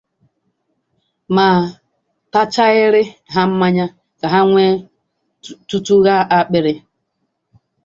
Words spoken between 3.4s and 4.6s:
mmanya ka ha